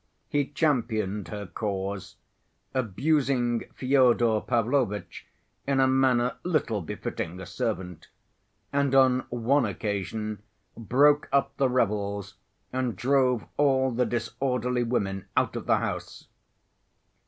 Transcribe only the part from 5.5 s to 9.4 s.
in a manner little befitting a servant, and on